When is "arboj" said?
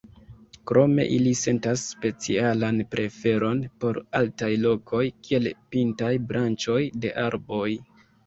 7.27-7.71